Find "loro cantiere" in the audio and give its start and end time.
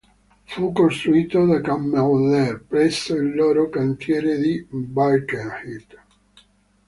3.35-4.39